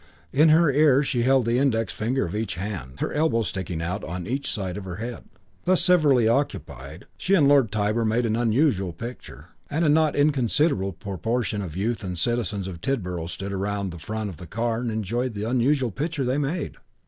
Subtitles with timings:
[0.33, 4.03] In her ears she held the index finger of each hand, her elbows sticking out
[4.03, 5.25] on each side of her head.
[5.65, 10.93] Thus severally occupied, she and Lord Tybar made an unusual picture, and a not inconsiderable
[10.93, 14.79] proportion of the youth and citizens of Tidborough stood round the front of the car
[14.79, 16.77] and enjoyed the unusual picture that they made.